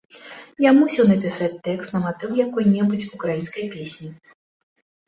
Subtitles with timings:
[0.63, 4.13] Я мусіў напісаць тэкст на матыў якой-небудзь украінскай песні.